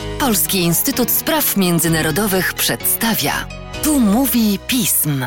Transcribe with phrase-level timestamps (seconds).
[0.00, 3.32] Polski Instytut Spraw Międzynarodowych przedstawia.
[3.84, 5.26] Tu mówi pism.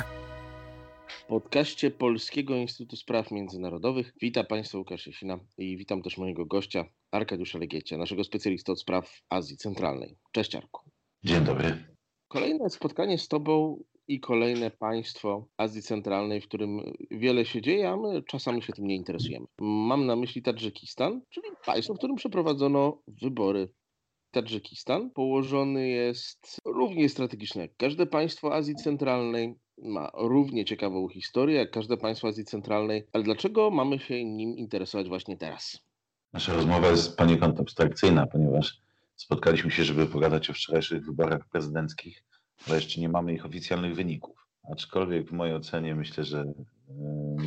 [1.08, 6.86] W podcaście Polskiego Instytutu Spraw Międzynarodowych witam Państwa Łukasz Jasina i witam też mojego gościa
[7.12, 10.18] Arkadiusza Legiecia, naszego specjalista od spraw Azji Centralnej.
[10.32, 10.82] Cześć Arku.
[11.24, 11.96] Dzień dobry.
[12.28, 17.98] Kolejne spotkanie z Tobą i kolejne państwo Azji Centralnej, w którym wiele się dzieje, a
[17.98, 19.46] my czasami się tym nie interesujemy.
[19.62, 23.70] Mam na myśli Tadżykistan, czyli państwo, w którym przeprowadzono wybory.
[24.36, 29.56] Tadżykistan położony jest równie strategicznie jak każde państwo Azji Centralnej.
[29.78, 35.08] Ma równie ciekawą historię jak każde państwo Azji Centralnej, ale dlaczego mamy się nim interesować
[35.08, 35.80] właśnie teraz?
[36.34, 38.78] Nasza rozmowa jest poniekąd abstrakcyjna, ponieważ
[39.16, 42.24] spotkaliśmy się, żeby pogadać o wczorajszych wyborach prezydenckich
[42.68, 44.48] ale jeszcze nie mamy ich oficjalnych wyników.
[44.72, 46.54] Aczkolwiek w mojej ocenie myślę, że y,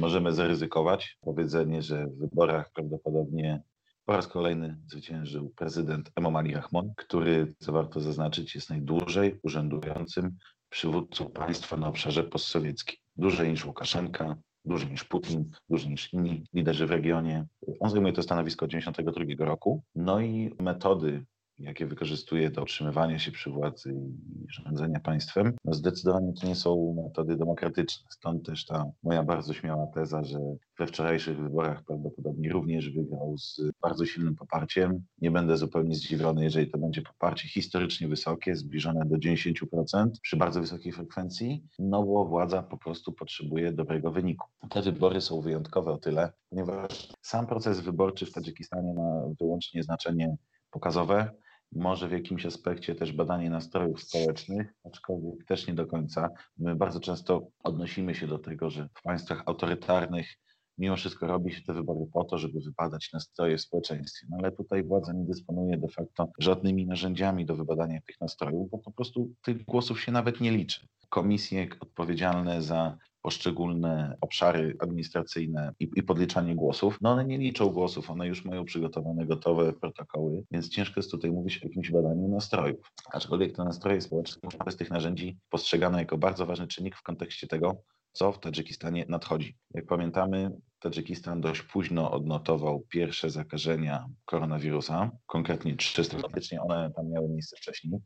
[0.01, 3.63] możemy zaryzykować powiedzenie, że w wyborach prawdopodobnie
[4.09, 10.37] po raz kolejny zwyciężył prezydent Emomali Rahmon, który, co warto zaznaczyć, jest najdłużej urzędującym
[10.69, 12.97] przywódcą państwa na obszarze postsowieckim.
[13.17, 17.47] Dłużej niż Łukaszenka, dłużej niż Putin, dłużej niż inni liderzy w regionie.
[17.81, 19.83] On zajmuje to stanowisko od 1992 roku.
[19.95, 21.25] No i metody
[21.59, 26.95] jakie wykorzystuje do utrzymywania się przy władzy i rządzenia państwem, no zdecydowanie to nie są
[27.05, 28.07] metody demokratyczne.
[28.11, 30.39] Stąd też ta moja bardzo śmiała teza, że
[30.79, 35.03] we wczorajszych wyborach prawdopodobnie również wygrał z bardzo silnym poparciem.
[35.21, 40.61] Nie będę zupełnie zdziwiony, jeżeli to będzie poparcie historycznie wysokie, zbliżone do 90% przy bardzo
[40.61, 44.47] wysokiej frekwencji, no bo władza po prostu potrzebuje dobrego wyniku.
[44.71, 50.37] Te wybory są wyjątkowe o tyle, ponieważ sam proces wyborczy w Tadżykistanie ma wyłącznie znaczenie
[50.71, 51.31] pokazowe
[51.73, 56.29] może w jakimś aspekcie też badanie nastrojów społecznych, aczkolwiek też nie do końca.
[56.59, 60.39] My bardzo często odnosimy się do tego, że w państwach autorytarnych
[60.79, 64.27] mimo wszystko robi się te wybory po to, żeby wybadać nastroje w społeczeństwie.
[64.31, 68.79] No ale tutaj władza nie dysponuje de facto żadnymi narzędziami do wybadania tych nastrojów, bo
[68.79, 70.87] po prostu tych głosów się nawet nie liczy.
[71.09, 72.99] Komisje odpowiedzialne za
[73.29, 78.65] poszczególne obszary administracyjne i, i, podliczanie głosów, no one nie liczą głosów, one już mają
[78.65, 82.93] przygotowane gotowe protokoły, więc ciężko jest tutaj mówić o jakimś badaniu nastrojów.
[83.13, 87.83] Aczkolwiek te nastroje społeczne bez tych narzędzi postrzegane jako bardzo ważny czynnik w kontekście tego,
[88.13, 89.57] co w Tadżykistanie nadchodzi.
[89.75, 97.29] Jak pamiętamy, Tadżykistan dość późno odnotował pierwsze zakażenia koronawirusa, konkretnie 300, faktycznie one tam miały
[97.29, 98.01] miejsce wcześniej.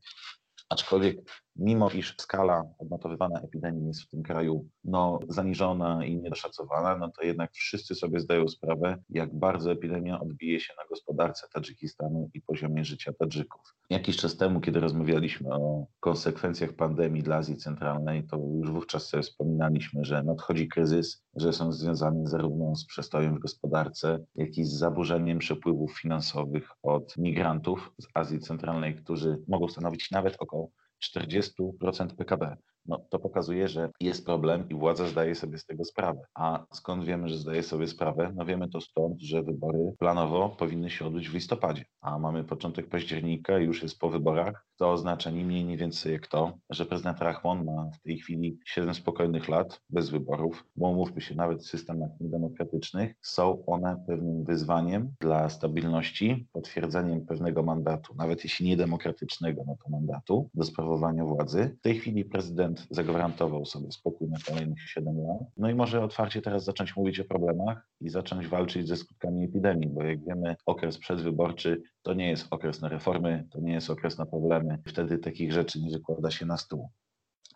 [0.69, 1.17] Aczkolwiek
[1.57, 7.23] mimo iż skala odnotowywana epidemii jest w tym kraju no, zaniżona i niedoszacowana, no to
[7.23, 12.85] jednak wszyscy sobie zdają sprawę, jak bardzo epidemia odbije się na gospodarce Tadżykistanu i poziomie
[12.85, 13.61] życia Tadżyków.
[13.91, 19.23] Jakiś czas temu, kiedy rozmawialiśmy o konsekwencjach pandemii dla Azji Centralnej, to już wówczas sobie
[19.23, 24.73] wspominaliśmy, że nadchodzi kryzys, że są związane zarówno z przestojem w gospodarce, jak i z
[24.73, 30.71] zaburzeniem przepływów finansowych od migrantów z Azji Centralnej, którzy mogą stanowić nawet około
[31.03, 32.43] 40% PKB
[32.87, 36.21] no, to pokazuje, że jest problem i władza zdaje sobie z tego sprawę.
[36.35, 38.33] A skąd wiemy, że zdaje sobie sprawę?
[38.35, 42.89] No wiemy to stąd, że wybory planowo powinny się odbyć w listopadzie, a mamy początek
[42.89, 44.67] października i już jest po wyborach.
[44.77, 48.59] To oznacza ni mniej, ni więcej jak to, że prezydent Rahmon ma w tej chwili
[48.67, 54.45] 7 spokojnych lat bez wyborów, bo umówmy się, nawet w systemach niedemokratycznych są one pewnym
[54.45, 61.77] wyzwaniem dla stabilności, potwierdzeniem pewnego mandatu, nawet jeśli niedemokratycznego, no to mandatu do sprawowania władzy.
[61.79, 65.39] W tej chwili prezydent prezydent zagwarantował sobie spokój na kolejnych 7 lat.
[65.57, 69.89] No i może otwarcie teraz zacząć mówić o problemach i zacząć walczyć ze skutkami epidemii,
[69.89, 74.19] bo jak wiemy, okres przedwyborczy to nie jest okres na reformy, to nie jest okres
[74.19, 74.79] na problemy.
[74.87, 76.91] Wtedy takich rzeczy nie wykłada się na stół.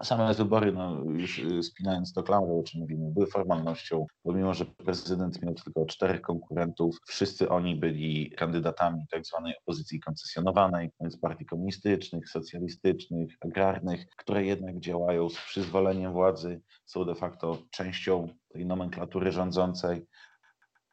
[0.02, 4.64] Same wybory, no, już y, spinając to klamrą, o czym mówimy, były formalnością, pomimo że
[4.64, 11.46] prezydent miał tylko czterech konkurentów, wszyscy oni byli kandydatami tak zwanej opozycji koncesjonowanej, więc partii
[11.46, 19.32] komunistycznych, socjalistycznych, agrarnych, które jednak działają z przyzwoleniem władzy, są de facto częścią tej nomenklatury
[19.32, 20.06] rządzącej.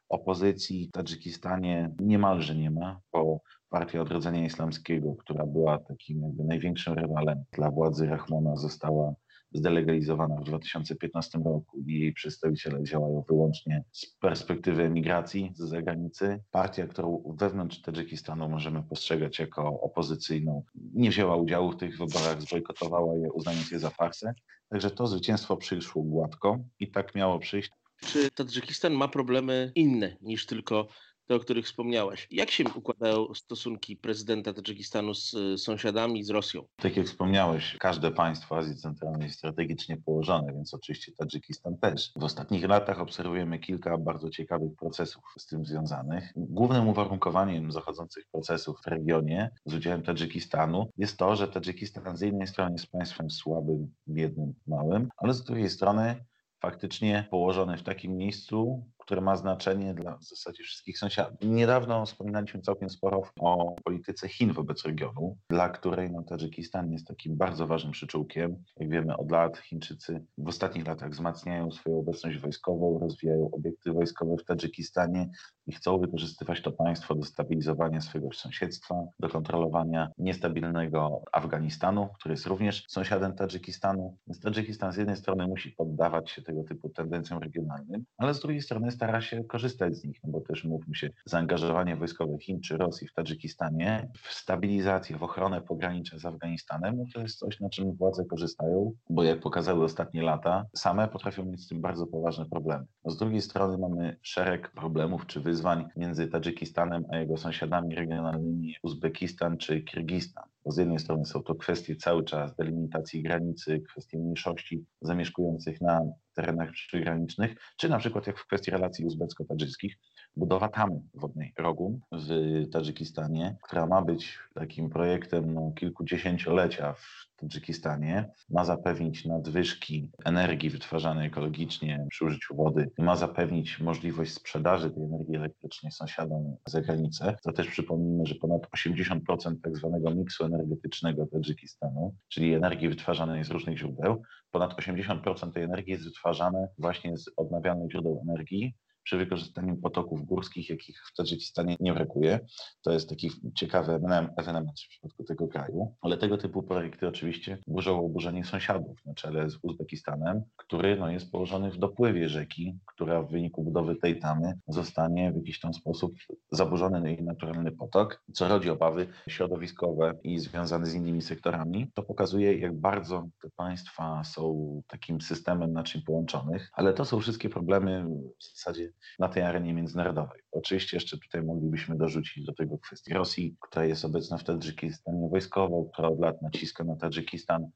[0.08, 3.40] Opozycji w Tadżykistanie niemalże nie ma, bo
[3.74, 9.14] Partia Odrodzenia Islamskiego, która była takim jakby największym rywalem dla władzy Rahmona, została
[9.52, 16.40] zdelegalizowana w 2015 roku i jej przedstawiciele działają wyłącznie z perspektywy emigracji z zagranicy.
[16.50, 23.16] Partia, którą wewnątrz Tadżykistanu możemy postrzegać jako opozycyjną, nie wzięła udziału w tych wyborach, zbojkotowała
[23.16, 24.34] je, uznając je za farsę.
[24.68, 27.70] Także to zwycięstwo przyszło gładko i tak miało przyjść.
[28.00, 30.88] Czy Tadżykistan ma problemy inne niż tylko
[31.26, 32.26] te, o których wspomniałeś.
[32.30, 36.64] Jak się układają stosunki prezydenta Tadżykistanu z y, sąsiadami, z Rosją?
[36.76, 42.12] Tak jak wspomniałeś, każde państwo Azji Centralnej jest strategicznie położone, więc oczywiście Tadżykistan też.
[42.16, 46.32] W ostatnich latach obserwujemy kilka bardzo ciekawych procesów z tym związanych.
[46.36, 52.46] Głównym uwarunkowaniem zachodzących procesów w regionie z udziałem Tadżykistanu jest to, że Tadżykistan z jednej
[52.46, 56.24] strony jest państwem słabym, biednym, małym, ale z drugiej strony
[56.64, 61.38] faktycznie położony w takim miejscu, które ma znaczenie dla w zasadzie wszystkich sąsiadów.
[61.42, 67.36] Niedawno wspominaliśmy całkiem sporo o polityce Chin wobec regionu, dla której no, Tadżykistan jest takim
[67.36, 68.56] bardzo ważnym przyczółkiem.
[68.76, 74.36] Jak wiemy, od lat Chińczycy w ostatnich latach wzmacniają swoją obecność wojskową, rozwijają obiekty wojskowe
[74.36, 75.30] w Tadżykistanie
[75.66, 82.46] i chcą wykorzystywać to państwo do stabilizowania swojego sąsiedztwa, do kontrolowania niestabilnego Afganistanu, który jest
[82.46, 84.16] również sąsiadem Tadżykistanu.
[84.26, 88.62] Więc Tadżykistan z jednej strony musi poddawać się tego typu tendencjom regionalnym, ale z drugiej
[88.62, 92.76] strony stara się korzystać z nich, no bo też mówmy się, zaangażowanie wojskowe Chin czy
[92.76, 97.68] Rosji w Tadżykistanie w stabilizację, w ochronę pogranicza z Afganistanem, no to jest coś, na
[97.68, 102.46] czym władze korzystają, bo jak pokazały ostatnie lata, same potrafią mieć z tym bardzo poważne
[102.46, 102.86] problemy.
[103.04, 108.74] No z drugiej strony mamy szereg problemów czy wyzwań między Tadżykistanem a jego sąsiadami regionalnymi
[108.82, 110.44] Uzbekistan czy Kirgistan.
[110.66, 116.00] Z jednej strony są to kwestie cały czas delimitacji granicy, kwestie mniejszości zamieszkujących na
[116.34, 119.96] terenach przygranicznych, czy na przykład jak w kwestii relacji uzbecko-tadżyckich,
[120.36, 122.28] budowa tamy wodnej Rogun w
[122.72, 131.26] Tadżykistanie, która ma być takim projektem no, kilkudziesięciolecia w Tadżykistanie, ma zapewnić nadwyżki energii wytwarzanej
[131.26, 137.36] ekologicznie przy użyciu wody, ma zapewnić możliwość sprzedaży tej energii elektrycznej sąsiadom za granicę.
[137.42, 143.50] To też przypomnijmy, że ponad 80% tak zwanego miksu energetycznego Tadżykistanu, czyli energii wytwarzanej z
[143.50, 149.76] różnych źródeł, ponad 80% tej energii jest wytwarzane właśnie z odnawialnych źródeł energii, przy wykorzystaniu
[149.76, 152.40] potoków górskich, jakich w Tadżykistanie nie brakuje.
[152.82, 154.00] To jest taki ciekawy
[154.36, 159.50] ewenement w przypadku tego kraju, ale tego typu projekty oczywiście burzą oburzenie sąsiadów na czele
[159.50, 164.54] z Uzbekistanem, który no, jest położony w dopływie rzeki, która w wyniku budowy tej tamy
[164.68, 166.14] zostanie w jakiś tam sposób
[166.50, 171.90] zaburzony jej naturalny potok, co rodzi obawy środowiskowe i związane z innymi sektorami.
[171.94, 177.48] To pokazuje, jak bardzo te państwa są takim systemem naczyń połączonych, ale to są wszystkie
[177.48, 178.06] problemy
[178.38, 180.40] w zasadzie na tej arenie międzynarodowej.
[180.52, 185.84] Oczywiście jeszcze tutaj moglibyśmy dorzucić do tego kwestię Rosji, która jest obecna w Tadżykistanie wojskowo,
[185.92, 187.70] która od lat naciska na Tadżykistan,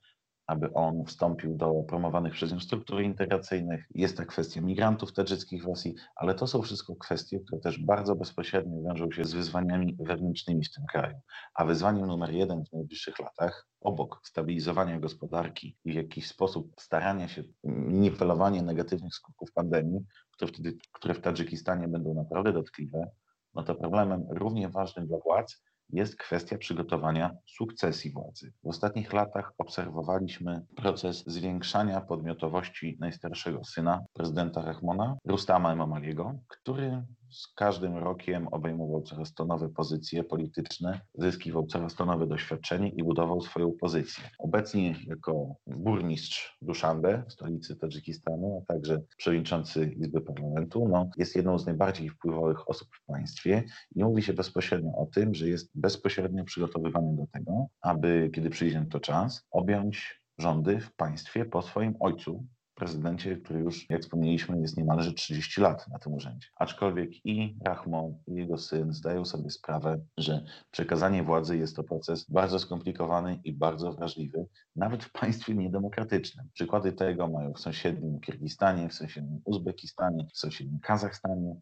[0.49, 3.87] aby on wstąpił do promowanych przez nią struktur integracyjnych.
[3.95, 8.17] Jest ta kwestia migrantów tadżyckich w Rosji, ale to są wszystko kwestie, które też bardzo
[8.17, 11.21] bezpośrednio wiążą się z wyzwaniami wewnętrznymi w tym kraju.
[11.55, 17.29] A wyzwaniem numer jeden w najbliższych latach, obok stabilizowania gospodarki i w jakiś sposób starania
[17.29, 17.43] się
[17.89, 20.01] niwelowania negatywnych skutków pandemii,
[20.31, 23.11] które, wtedy, które w Tadżykistanie będą naprawdę dotkliwe,
[23.55, 28.53] no to problemem równie ważnym dla władz jest kwestia przygotowania sukcesji władzy.
[28.65, 37.53] W ostatnich latach obserwowaliśmy proces zwiększania podmiotowości najstarszego syna prezydenta Rahmona, Rustama Emomaliego, który z
[37.55, 43.41] każdym rokiem obejmował coraz to nowe pozycje polityczne, zyskiwał coraz to nowe doświadczenie i budował
[43.41, 44.25] swoją pozycję.
[44.39, 51.67] Obecnie jako burmistrz Duszanbe, stolicy Tadżykistanu, a także przewodniczący Izby Parlamentu, no, jest jedną z
[51.67, 53.65] najbardziej wpływowych osób w państwie
[53.95, 58.87] i mówi się bezpośrednio o tym, że jest bezpośrednio przygotowywany do tego, aby kiedy przyjdzie
[58.91, 62.47] to czas, objąć rządy w państwie po swoim ojcu,
[62.79, 66.49] prezydencie, który już, jak wspomnieliśmy, jest niemalże 30 lat na tym urzędzie.
[66.57, 72.31] Aczkolwiek i Rahmon, i jego syn zdają sobie sprawę, że przekazanie władzy jest to proces
[72.31, 76.49] bardzo skomplikowany i bardzo wrażliwy, nawet w państwie niedemokratycznym.
[76.53, 81.61] Przykłady tego mają w sąsiednim Kirgistanie, w sąsiednim Uzbekistanie, w sąsiednim Kazachstanie,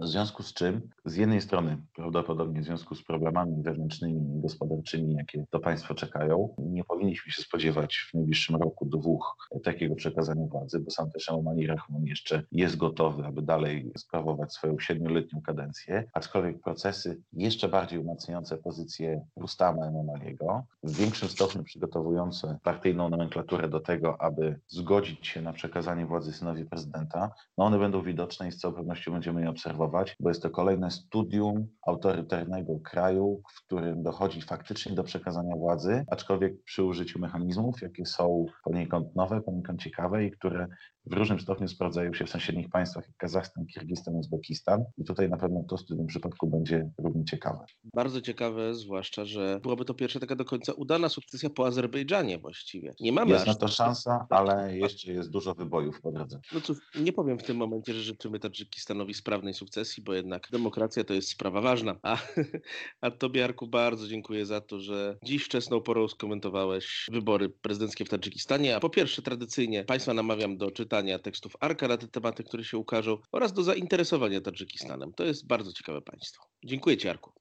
[0.00, 5.14] w związku z czym, z jednej strony, prawdopodobnie w związku z problemami wewnętrznymi i gospodarczymi,
[5.14, 10.80] jakie to państwo czekają, nie powinniśmy się spodziewać w najbliższym roku, dwóch takiego przekazania władzy,
[10.80, 16.60] bo sam też Emomali Rahmon jeszcze jest gotowy, aby dalej sprawować swoją siedmioletnią kadencję, aczkolwiek
[16.60, 24.20] procesy jeszcze bardziej umacniające pozycję Rustama Emomaliego, w większym stopniu przygotowujące partyjną nomenklaturę do tego,
[24.20, 28.74] aby zgodzić się na przekazanie władzy synowi prezydenta, no one będą widoczne i z całą
[28.74, 29.89] pewnością będziemy je obserwować
[30.20, 36.62] bo jest to kolejne studium autorytarnego kraju, w którym dochodzi faktycznie do przekazania władzy, aczkolwiek
[36.64, 40.66] przy użyciu mechanizmów, jakie są poniekąd nowe, poniekąd ciekawe i które
[41.10, 45.36] w różnym stopniu sprawdzają się w sąsiednich państwach jak Kazachstan, Kirgistan, Uzbekistan i tutaj na
[45.36, 47.64] pewno to w tym przypadku będzie równie ciekawe.
[47.94, 52.94] Bardzo ciekawe, zwłaszcza, że byłaby to pierwsza taka do końca udana sukcesja po Azerbejdżanie właściwie.
[53.00, 56.40] Nie mamy Jest na to szansa, ale jeszcze jest dużo wybojów po drodze.
[56.52, 61.04] No cóż, nie powiem w tym momencie, że życzymy Tadżykistanowi sprawnej sukcesji, bo jednak demokracja
[61.04, 61.96] to jest sprawa ważna.
[62.02, 62.18] A,
[63.00, 68.08] a Tobie, Arku, bardzo dziękuję za to, że dziś wczesną porą skomentowałeś wybory prezydenckie w
[68.08, 68.76] Tadżykistanie.
[68.76, 72.78] A po pierwsze, tradycyjnie Państwa namawiam do czytania tekstów Arka na te tematy, które się
[72.78, 75.12] ukażą oraz do zainteresowania Tadżykistanem.
[75.12, 76.44] To jest bardzo ciekawe państwo.
[76.64, 77.32] Dziękuję Ci, Arku.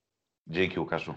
[0.47, 1.13] Dzięki Łukaszu.